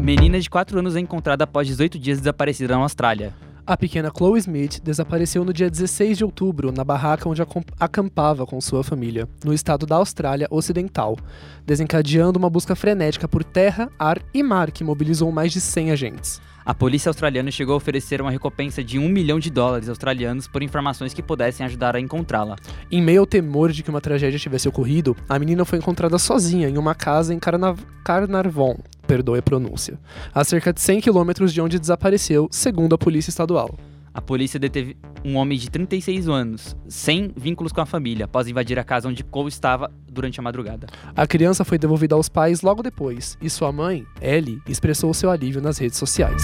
Menina 0.00 0.40
de 0.40 0.48
4 0.48 0.78
anos 0.78 0.96
é 0.96 1.00
encontrada 1.00 1.44
após 1.44 1.66
18 1.66 1.98
dias 1.98 2.18
desaparecida 2.18 2.74
na 2.74 2.82
Austrália. 2.82 3.34
A 3.68 3.76
pequena 3.76 4.10
Chloe 4.10 4.38
Smith 4.38 4.80
desapareceu 4.82 5.44
no 5.44 5.52
dia 5.52 5.68
16 5.68 6.16
de 6.16 6.24
outubro 6.24 6.72
na 6.72 6.82
barraca 6.82 7.28
onde 7.28 7.42
acampava 7.78 8.46
com 8.46 8.58
sua 8.62 8.82
família, 8.82 9.28
no 9.44 9.52
estado 9.52 9.84
da 9.84 9.96
Austrália 9.96 10.48
Ocidental, 10.50 11.18
desencadeando 11.66 12.38
uma 12.38 12.48
busca 12.48 12.74
frenética 12.74 13.28
por 13.28 13.44
terra, 13.44 13.90
ar 13.98 14.22
e 14.32 14.42
mar 14.42 14.70
que 14.70 14.82
mobilizou 14.82 15.30
mais 15.30 15.52
de 15.52 15.60
100 15.60 15.90
agentes. 15.90 16.40
A 16.64 16.72
polícia 16.72 17.10
australiana 17.10 17.50
chegou 17.50 17.74
a 17.74 17.76
oferecer 17.76 18.22
uma 18.22 18.30
recompensa 18.30 18.82
de 18.82 18.98
um 18.98 19.06
milhão 19.06 19.38
de 19.38 19.50
dólares 19.50 19.90
australianos 19.90 20.48
por 20.48 20.62
informações 20.62 21.12
que 21.12 21.22
pudessem 21.22 21.66
ajudar 21.66 21.94
a 21.94 22.00
encontrá-la. 22.00 22.56
Em 22.90 23.02
meio 23.02 23.20
ao 23.20 23.26
temor 23.26 23.70
de 23.70 23.82
que 23.82 23.90
uma 23.90 24.00
tragédia 24.00 24.38
tivesse 24.38 24.66
ocorrido, 24.66 25.14
a 25.28 25.38
menina 25.38 25.66
foi 25.66 25.78
encontrada 25.78 26.18
sozinha 26.18 26.70
em 26.70 26.78
uma 26.78 26.94
casa 26.94 27.34
em 27.34 27.38
Carnarvon, 27.38 28.78
perdoe 29.08 29.38
a 29.38 29.42
pronúncia, 29.42 29.98
a 30.34 30.44
cerca 30.44 30.70
de 30.70 30.80
100 30.82 31.00
quilômetros 31.00 31.52
de 31.52 31.60
onde 31.62 31.78
desapareceu, 31.78 32.46
segundo 32.50 32.94
a 32.94 32.98
polícia 32.98 33.30
estadual. 33.30 33.74
A 34.12 34.20
polícia 34.20 34.58
deteve 34.58 34.96
um 35.24 35.36
homem 35.36 35.56
de 35.56 35.70
36 35.70 36.28
anos, 36.28 36.76
sem 36.88 37.32
vínculos 37.36 37.72
com 37.72 37.80
a 37.80 37.86
família, 37.86 38.26
após 38.26 38.48
invadir 38.48 38.78
a 38.78 38.84
casa 38.84 39.08
onde 39.08 39.24
Cole 39.24 39.48
estava 39.48 39.90
durante 40.10 40.40
a 40.40 40.42
madrugada. 40.42 40.88
A 41.16 41.26
criança 41.26 41.64
foi 41.64 41.78
devolvida 41.78 42.14
aos 42.14 42.28
pais 42.28 42.60
logo 42.60 42.82
depois, 42.82 43.38
e 43.40 43.48
sua 43.48 43.72
mãe, 43.72 44.04
Ellie, 44.20 44.60
expressou 44.68 45.14
seu 45.14 45.30
alívio 45.30 45.62
nas 45.62 45.78
redes 45.78 45.98
sociais. 45.98 46.42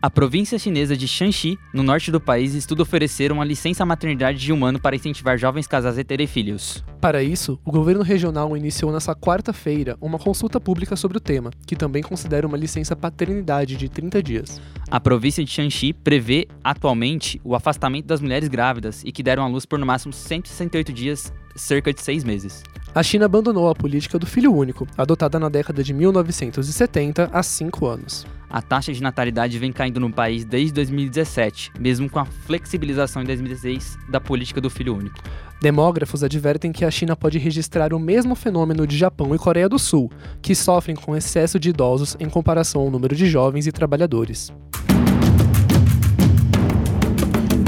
A 0.00 0.08
província 0.08 0.56
chinesa 0.60 0.96
de 0.96 1.08
Shanxi, 1.08 1.58
no 1.74 1.82
norte 1.82 2.12
do 2.12 2.20
país, 2.20 2.54
estuda 2.54 2.82
oferecer 2.82 3.32
uma 3.32 3.44
licença 3.44 3.84
maternidade 3.84 4.38
de 4.38 4.52
um 4.52 4.64
ano 4.64 4.78
para 4.78 4.94
incentivar 4.94 5.36
jovens 5.36 5.66
casais 5.66 5.98
a 5.98 6.04
terem 6.04 6.24
filhos. 6.24 6.84
Para 7.00 7.20
isso, 7.20 7.58
o 7.64 7.72
governo 7.72 8.04
regional 8.04 8.56
iniciou 8.56 8.92
nesta 8.92 9.12
quarta-feira 9.12 9.96
uma 10.00 10.16
consulta 10.16 10.60
pública 10.60 10.94
sobre 10.94 11.16
o 11.16 11.20
tema, 11.20 11.50
que 11.66 11.74
também 11.74 12.00
considera 12.00 12.46
uma 12.46 12.56
licença 12.56 12.94
paternidade 12.94 13.76
de 13.76 13.88
30 13.88 14.22
dias. 14.22 14.60
A 14.88 15.00
província 15.00 15.44
de 15.44 15.50
Shanxi 15.50 15.92
prevê 15.92 16.46
atualmente 16.62 17.40
o 17.42 17.56
afastamento 17.56 18.06
das 18.06 18.20
mulheres 18.20 18.48
grávidas 18.48 19.02
e 19.04 19.10
que 19.10 19.24
deram 19.24 19.42
à 19.42 19.48
luz 19.48 19.66
por 19.66 19.80
no 19.80 19.86
máximo 19.86 20.12
168 20.12 20.92
dias, 20.92 21.32
cerca 21.56 21.92
de 21.92 22.00
seis 22.00 22.22
meses. 22.22 22.62
A 22.94 23.02
China 23.02 23.26
abandonou 23.26 23.68
a 23.68 23.74
política 23.74 24.16
do 24.16 24.26
filho 24.26 24.54
único, 24.54 24.86
adotada 24.96 25.40
na 25.40 25.48
década 25.48 25.82
de 25.82 25.92
1970 25.92 27.30
há 27.32 27.42
cinco 27.42 27.86
anos. 27.86 28.24
A 28.50 28.62
taxa 28.62 28.92
de 28.92 29.02
natalidade 29.02 29.58
vem 29.58 29.72
caindo 29.72 30.00
no 30.00 30.10
país 30.10 30.44
desde 30.44 30.72
2017, 30.72 31.72
mesmo 31.78 32.08
com 32.08 32.18
a 32.18 32.24
flexibilização 32.24 33.22
em 33.22 33.26
2016 33.26 33.98
da 34.08 34.20
política 34.20 34.60
do 34.60 34.70
filho 34.70 34.96
único. 34.96 35.18
Demógrafos 35.60 36.22
advertem 36.24 36.72
que 36.72 36.84
a 36.84 36.90
China 36.90 37.16
pode 37.16 37.38
registrar 37.38 37.92
o 37.92 37.98
mesmo 37.98 38.34
fenômeno 38.34 38.86
de 38.86 38.96
Japão 38.96 39.34
e 39.34 39.38
Coreia 39.38 39.68
do 39.68 39.78
Sul, 39.78 40.10
que 40.40 40.54
sofrem 40.54 40.96
com 40.96 41.16
excesso 41.16 41.58
de 41.58 41.70
idosos 41.70 42.16
em 42.18 42.28
comparação 42.28 42.82
ao 42.82 42.90
número 42.90 43.14
de 43.14 43.26
jovens 43.26 43.66
e 43.66 43.72
trabalhadores. 43.72 44.52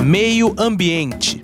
Meio 0.02 0.54
Ambiente. 0.56 1.40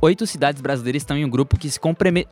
Oito 0.00 0.24
cidades 0.28 0.62
brasileiras 0.62 1.02
estão 1.02 1.18
em 1.18 1.24
um 1.24 1.28
grupo 1.28 1.58
que 1.58 1.68
se 1.68 1.80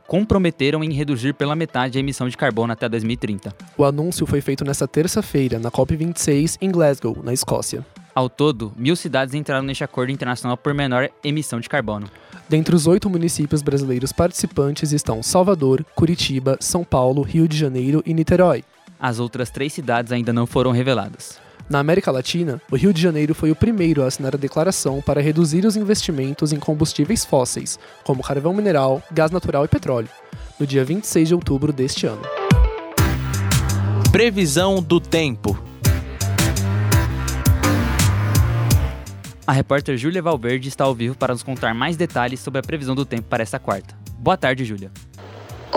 comprometeram 0.07 0.85
em 0.85 0.93
reduzir 0.93 1.35
pela 1.35 1.57
metade 1.57 1.99
a 1.99 2.01
emissão 2.01 2.29
de 2.29 2.37
carbono 2.37 2.73
até 2.73 2.89
2030. 2.89 3.53
O 3.77 3.85
anúncio 3.85 4.25
foi 4.25 4.41
feito 4.41 4.65
nesta 4.65 4.87
terça-feira, 4.87 5.59
na 5.59 5.69
COP26, 5.69 6.59
em 6.61 6.71
Glasgow, 6.71 7.19
na 7.25 7.33
Escócia. 7.33 7.85
Ao 8.15 8.29
todo, 8.31 8.73
mil 8.77 8.95
cidades 8.95 9.35
entraram 9.35 9.65
neste 9.65 9.83
acordo 9.83 10.13
internacional 10.13 10.57
por 10.57 10.73
menor 10.73 11.11
emissão 11.25 11.59
de 11.59 11.69
carbono. 11.69 12.09
Dentre 12.49 12.73
os 12.73 12.87
oito 12.87 13.11
municípios 13.11 13.63
brasileiros 13.63 14.13
participantes 14.13 14.93
estão 14.93 15.21
Salvador, 15.21 15.85
Curitiba, 15.97 16.57
São 16.61 16.85
Paulo, 16.85 17.23
Rio 17.23 17.49
de 17.49 17.59
Janeiro 17.59 18.01
e 18.07 18.15
Niterói. 18.15 18.63
As 18.99 19.19
outras 19.19 19.51
três 19.51 19.73
cidades 19.73 20.13
ainda 20.13 20.33
não 20.33 20.47
foram 20.47 20.71
reveladas. 20.71 21.45
Na 21.69 21.81
América 21.81 22.13
Latina, 22.13 22.61
o 22.71 22.77
Rio 22.77 22.93
de 22.93 23.03
Janeiro 23.03 23.35
foi 23.35 23.51
o 23.51 23.57
primeiro 23.57 24.05
a 24.05 24.07
assinar 24.07 24.37
a 24.37 24.39
declaração 24.39 25.03
para 25.03 25.21
reduzir 25.21 25.67
os 25.67 25.77
investimentos 25.77 26.53
em 26.53 26.61
combustíveis 26.61 27.25
fósseis, 27.25 27.77
como 28.05 28.23
carvão 28.23 28.55
mineral, 28.55 29.03
gás 29.11 29.33
natural 29.33 29.65
e 29.65 29.69
petróleo, 29.69 30.09
no 30.61 30.67
dia 30.67 30.85
26 30.85 31.27
de 31.27 31.35
outubro 31.35 31.73
deste 31.73 32.07
ano. 32.07 32.23
Previsão 34.13 34.81
do 34.81 35.01
tempo. 35.01 35.61
A 39.45 39.53
repórter 39.53 39.97
Júlia 39.97 40.23
Valverde 40.23 40.69
está 40.69 40.85
ao 40.85 40.95
vivo 40.95 41.17
para 41.17 41.35
nos 41.35 41.43
contar 41.43 41.75
mais 41.75 41.97
detalhes 41.97 42.39
sobre 42.39 42.61
a 42.61 42.63
previsão 42.63 42.95
do 42.95 43.05
tempo 43.05 43.29
para 43.29 43.43
esta 43.43 43.59
quarta. 43.59 43.97
Boa 44.19 44.37
tarde, 44.37 44.65
Júlia. 44.65 44.93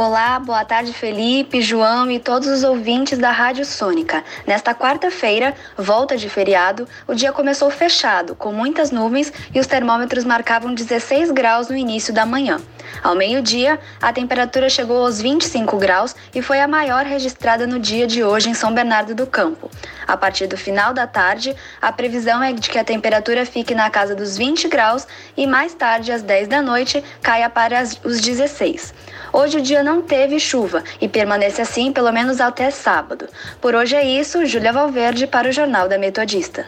Olá, 0.02 0.40
boa 0.40 0.64
tarde 0.64 0.94
Felipe, 0.94 1.62
João 1.62 2.10
e 2.10 2.20
todos 2.20 2.48
os 2.48 2.64
ouvintes 2.64 3.18
da 3.18 3.32
Rádio 3.32 3.66
Sônica. 3.66 4.24
Nesta 4.48 4.74
quarta-feira, 4.74 5.54
volta 5.78 6.16
de 6.16 6.30
feriado, 6.30 6.88
o 7.06 7.14
dia 7.14 7.34
começou 7.34 7.70
fechado, 7.70 8.34
com 8.34 8.54
muitas 8.54 8.92
nuvens 8.92 9.30
e 9.54 9.60
os 9.60 9.68
termômetros 9.68 10.24
marcavam 10.24 10.74
16 10.74 11.32
graus 11.32 11.68
no 11.68 11.76
início 11.76 12.14
da 12.14 12.26
manhã. 12.26 12.62
Ao 13.02 13.16
meio-dia, 13.16 13.80
a 14.02 14.12
temperatura 14.12 14.70
chegou 14.70 15.06
aos 15.06 15.22
25 15.22 15.78
graus 15.78 16.16
e 16.36 16.42
foi 16.42 16.60
a 16.60 16.68
maior 16.68 17.06
registrada 17.06 17.66
no 17.66 17.80
dia 17.80 18.06
de 18.06 18.24
hoje 18.24 18.50
em 18.50 18.54
São 18.54 18.74
Bernardo 18.74 19.16
do 19.16 19.26
Campo. 19.26 19.70
A 20.08 20.18
partir 20.18 20.48
do 20.48 20.58
final 20.58 20.94
da 20.94 21.08
tarde, 21.08 21.56
a 21.82 21.92
previsão 21.92 22.44
é 22.44 22.52
de 22.52 22.70
que 22.70 22.78
a 22.78 22.84
temperatura 22.84 23.46
fique 23.46 23.74
na 23.74 23.90
casa 23.90 24.16
dos 24.16 24.38
20 24.38 24.68
graus 24.68 25.08
e 25.38 25.48
mais 25.48 25.74
tarde, 25.74 26.12
às 26.12 26.22
10 26.22 26.48
da 26.48 26.62
noite, 26.62 27.04
caia 27.22 27.50
para 27.50 27.84
os 28.04 28.20
16. 28.20 28.94
Hoje 29.32 29.58
o 29.58 29.62
dia 29.62 29.84
não 29.84 30.02
teve 30.02 30.40
chuva 30.40 30.84
e 31.00 31.08
permanece 31.08 31.62
assim 31.62 31.94
pelo 31.94 32.12
menos 32.12 32.42
até 32.42 32.70
sábado. 32.72 33.28
Por 33.62 33.76
hoje 33.76 33.96
é 33.96 34.04
isso, 34.04 34.46
Júlia 34.46 34.74
Valverde 34.74 35.28
para 35.28 35.50
o 35.50 35.52
Jornal 35.52 35.88
da 35.88 35.98
Metodista. 35.98 36.66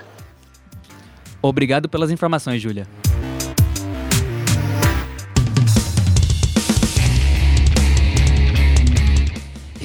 Obrigado 1.41 1.89
pelas 1.89 2.11
informações, 2.11 2.61
Júlia. 2.61 2.87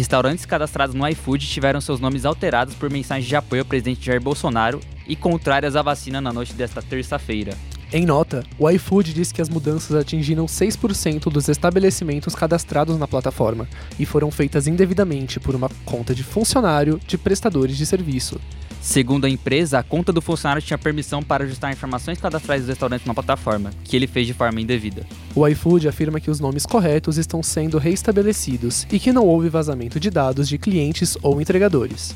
Restaurantes 0.06 0.46
cadastrados 0.46 0.94
no 0.94 1.04
iFood 1.08 1.44
tiveram 1.44 1.80
seus 1.80 1.98
nomes 1.98 2.24
alterados 2.24 2.76
por 2.76 2.88
mensagens 2.88 3.26
de 3.26 3.34
apoio 3.34 3.62
ao 3.62 3.66
presidente 3.66 4.06
Jair 4.06 4.22
Bolsonaro 4.22 4.80
e 5.04 5.16
contrárias 5.16 5.74
à 5.74 5.82
vacina 5.82 6.20
na 6.20 6.32
noite 6.32 6.52
desta 6.52 6.80
terça-feira. 6.80 7.54
Em 7.92 8.06
nota, 8.06 8.44
o 8.56 8.70
iFood 8.70 9.12
disse 9.12 9.34
que 9.34 9.42
as 9.42 9.48
mudanças 9.48 9.96
atingiram 9.96 10.46
6% 10.46 11.24
dos 11.28 11.48
estabelecimentos 11.48 12.36
cadastrados 12.36 12.96
na 12.96 13.08
plataforma 13.08 13.68
e 13.98 14.06
foram 14.06 14.30
feitas 14.30 14.68
indevidamente 14.68 15.40
por 15.40 15.56
uma 15.56 15.68
conta 15.84 16.14
de 16.14 16.22
funcionário 16.22 17.00
de 17.04 17.18
prestadores 17.18 17.76
de 17.76 17.84
serviço. 17.84 18.40
Segundo 18.86 19.24
a 19.24 19.28
empresa, 19.28 19.80
a 19.80 19.82
conta 19.82 20.12
do 20.12 20.22
funcionário 20.22 20.62
tinha 20.62 20.78
permissão 20.78 21.20
para 21.20 21.42
ajustar 21.42 21.72
informações 21.72 22.20
cadastrais 22.20 22.62
dos 22.62 22.68
restaurantes 22.68 23.04
na 23.04 23.12
plataforma, 23.12 23.72
que 23.82 23.96
ele 23.96 24.06
fez 24.06 24.28
de 24.28 24.32
forma 24.32 24.60
indevida. 24.60 25.04
O 25.34 25.46
iFood 25.48 25.88
afirma 25.88 26.20
que 26.20 26.30
os 26.30 26.38
nomes 26.38 26.64
corretos 26.64 27.18
estão 27.18 27.42
sendo 27.42 27.78
reestabelecidos 27.78 28.86
e 28.90 29.00
que 29.00 29.12
não 29.12 29.26
houve 29.26 29.48
vazamento 29.48 29.98
de 29.98 30.08
dados 30.08 30.48
de 30.48 30.56
clientes 30.56 31.18
ou 31.20 31.40
entregadores. 31.40 32.14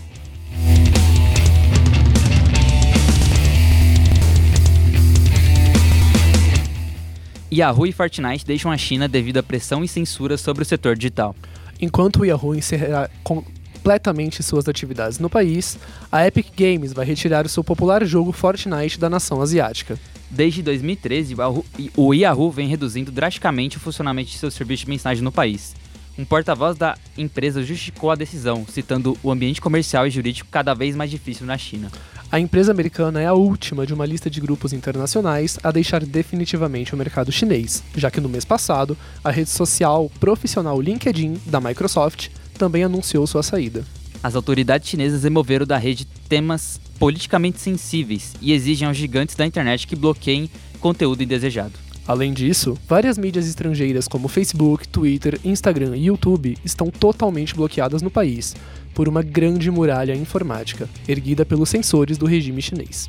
Yahoo 7.53 7.89
e 7.89 7.93
Fortnite 7.93 8.47
deixam 8.47 8.71
a 8.71 8.79
China 8.79 9.09
devido 9.09 9.39
à 9.39 9.43
pressão 9.43 9.83
e 9.83 9.89
censura 9.89 10.39
sobre 10.39 10.63
o 10.63 10.67
setor 10.67 10.95
digital. 10.95 11.35
Enquanto 11.81 12.21
o 12.21 12.25
Yahoo 12.25 12.55
encerrará 12.55 13.11
completamente 13.81 14.43
suas 14.43 14.69
atividades 14.69 15.19
no 15.19 15.31
país, 15.31 15.79
a 16.13 16.27
Epic 16.27 16.49
Games 16.55 16.93
vai 16.93 17.07
retirar 17.07 17.47
o 17.47 17.49
seu 17.49 17.65
popular 17.65 18.05
jogo 18.05 18.31
Fortnite 18.31 19.01
da 19.01 19.09
nação 19.09 19.41
asiática. 19.41 19.99
Desde 20.31 20.63
2013, 20.63 21.35
o 21.97 22.15
Yahoo 22.15 22.51
vem 22.51 22.69
reduzindo 22.69 23.11
drasticamente 23.11 23.79
o 23.79 23.81
funcionamento 23.81 24.31
de 24.31 24.39
seus 24.39 24.55
serviços 24.55 24.85
de 24.85 24.91
mensagem 24.91 25.25
no 25.25 25.33
país. 25.33 25.75
Um 26.19 26.25
porta-voz 26.27 26.77
da 26.77 26.97
empresa 27.17 27.63
justificou 27.63 28.11
a 28.11 28.15
decisão, 28.15 28.67
citando 28.69 29.17
o 29.23 29.31
ambiente 29.31 29.61
comercial 29.61 30.07
e 30.07 30.11
jurídico 30.11 30.51
cada 30.51 30.75
vez 30.75 30.95
mais 30.95 31.11
difícil 31.11 31.47
na 31.47 31.57
China. 31.57 31.91
A 32.31 32.39
empresa 32.39 32.71
americana 32.71 33.21
é 33.21 33.27
a 33.27 33.33
última 33.33 33.87
de 33.87 33.95
uma 33.95 34.07
lista 34.07 34.31
de 34.31 34.41
grupos 34.41 34.73
internacionais 34.73 35.59
a 35.65 35.73
deixar 35.73 36.05
definitivamente 36.05 36.95
o 36.95 36.99
mercado 36.99 37.33
chinês, 37.33 37.83
já 37.97 38.11
que 38.11 38.21
no 38.21 38.29
mês 38.29 38.45
passado, 38.45 38.97
a 39.25 39.31
rede 39.31 39.51
social 39.51 40.11
profissional 40.21 40.81
LinkedIn 40.81 41.41
da 41.47 41.61
Microsoft 41.61 42.29
também 42.61 42.85
anunciou 42.85 43.27
sua 43.27 43.43
saída. 43.43 43.87
As 44.23 44.35
autoridades 44.35 44.87
chinesas 44.87 45.25
removeram 45.25 45.65
da 45.65 45.79
rede 45.79 46.05
temas 46.29 46.79
politicamente 46.99 47.59
sensíveis 47.59 48.35
e 48.39 48.53
exigem 48.53 48.87
aos 48.87 48.99
gigantes 48.99 49.35
da 49.35 49.47
internet 49.47 49.87
que 49.87 49.97
bloqueiem 49.97 50.51
conteúdo 50.79 51.23
indesejado. 51.23 51.73
Além 52.07 52.35
disso, 52.35 52.77
várias 52.87 53.17
mídias 53.17 53.49
estrangeiras 53.49 54.07
como 54.07 54.29
Facebook, 54.29 54.87
Twitter, 54.89 55.41
Instagram 55.43 55.97
e 55.97 56.07
YouTube 56.07 56.59
estão 56.63 56.91
totalmente 56.91 57.55
bloqueadas 57.55 58.03
no 58.03 58.11
país, 58.11 58.55
por 58.95 59.09
uma 59.09 59.23
grande 59.23 59.71
muralha 59.71 60.15
informática, 60.15 60.87
erguida 61.09 61.47
pelos 61.47 61.71
sensores 61.71 62.19
do 62.19 62.27
regime 62.27 62.61
chinês. 62.61 63.09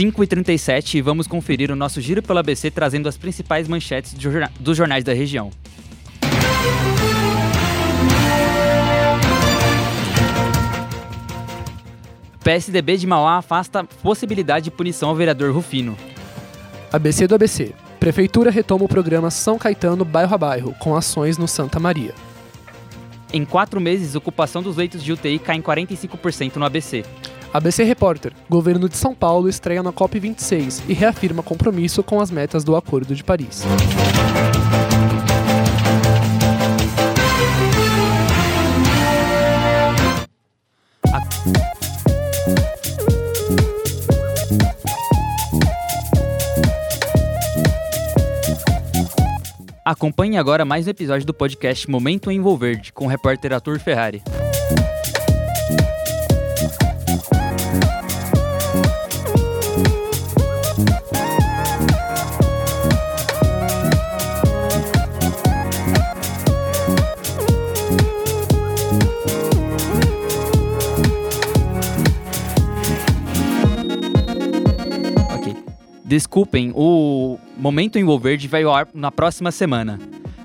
Cinco 0.00 0.24
e 0.24 0.26
37 0.26 0.96
e 0.96 1.02
vamos 1.02 1.26
conferir 1.26 1.70
o 1.70 1.76
nosso 1.76 2.00
giro 2.00 2.22
pelo 2.22 2.38
ABC 2.38 2.70
trazendo 2.70 3.06
as 3.06 3.18
principais 3.18 3.68
manchetes 3.68 4.14
dos 4.58 4.74
jornais 4.74 5.04
da 5.04 5.12
região. 5.12 5.50
PSDB 12.42 12.96
de 12.96 13.06
Mauá 13.06 13.36
afasta 13.36 13.84
possibilidade 14.02 14.64
de 14.64 14.70
punição 14.70 15.10
ao 15.10 15.14
vereador 15.14 15.52
Rufino. 15.52 15.94
ABC 16.90 17.26
do 17.26 17.34
ABC. 17.34 17.74
Prefeitura 17.98 18.50
retoma 18.50 18.86
o 18.86 18.88
programa 18.88 19.30
São 19.30 19.58
Caetano 19.58 20.02
bairro 20.02 20.34
a 20.34 20.38
bairro, 20.38 20.74
com 20.78 20.96
ações 20.96 21.36
no 21.36 21.46
Santa 21.46 21.78
Maria. 21.78 22.14
Em 23.34 23.44
quatro 23.44 23.78
meses, 23.78 24.14
ocupação 24.14 24.62
dos 24.62 24.78
leitos 24.78 25.04
de 25.04 25.12
UTI 25.12 25.38
cai 25.38 25.56
em 25.56 25.62
45% 25.62 26.56
no 26.56 26.64
ABC. 26.64 27.04
ABC 27.52 27.82
Repórter. 27.82 28.32
Governo 28.48 28.88
de 28.88 28.96
São 28.96 29.14
Paulo 29.14 29.48
estreia 29.48 29.82
na 29.82 29.92
COP26 29.92 30.84
e 30.88 30.92
reafirma 30.92 31.42
compromisso 31.42 32.02
com 32.02 32.20
as 32.20 32.30
metas 32.30 32.62
do 32.62 32.76
Acordo 32.76 33.14
de 33.14 33.24
Paris. 33.24 33.62
Acompanhe 49.84 50.38
agora 50.38 50.64
mais 50.64 50.86
um 50.86 50.90
episódio 50.90 51.26
do 51.26 51.34
podcast 51.34 51.90
Momento 51.90 52.30
Envolverde, 52.30 52.92
com 52.92 53.06
o 53.06 53.08
repórter 53.08 53.52
Arthur 53.52 53.80
Ferrari. 53.80 54.22
Desculpem, 76.10 76.72
o 76.74 77.38
Momento 77.56 77.96
Envolverde 77.96 78.48
vai 78.48 78.64
ao 78.64 78.74
ar 78.74 78.88
na 78.92 79.12
próxima 79.12 79.52
semana. 79.52 79.96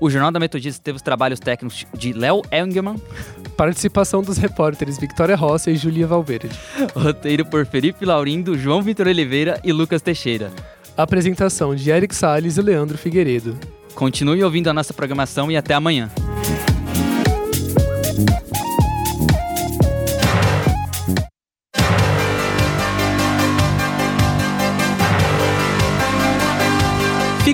O 0.01 0.09
Jornal 0.09 0.31
da 0.31 0.39
Metodista 0.39 0.81
teve 0.83 0.97
os 0.97 1.03
trabalhos 1.03 1.41
técnicos 1.41 1.87
de 1.95 2.13
Léo 2.13 2.43
Engelman. 2.53 2.97
Participação 3.57 4.23
dos 4.23 4.39
repórteres 4.39 4.99
Victoria 4.99 5.35
Rossi 5.35 5.71
e 5.71 5.77
Julia 5.77 6.07
Valverde. 6.07 6.51
Roteiro 6.95 7.45
por 7.45 7.67
Felipe 7.67 8.05
Laurindo, 8.05 8.57
João 8.57 8.81
Vitor 8.81 9.09
Oliveira 9.09 9.61
e 9.65 9.73
Lucas 9.73 10.01
Teixeira. 10.01 10.53
Apresentação 10.97 11.75
de 11.75 11.91
Eric 11.91 12.15
Salles 12.15 12.57
e 12.57 12.63
Leandro 12.63 12.97
Figueiredo. 12.97 13.59
Continue 13.95 14.45
ouvindo 14.45 14.69
a 14.69 14.73
nossa 14.73 14.95
programação 14.95 15.51
e 15.51 15.57
até 15.57 15.75
amanhã. 15.75 16.09